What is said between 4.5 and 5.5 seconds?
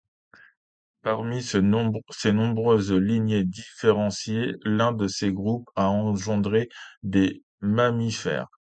l'un de ces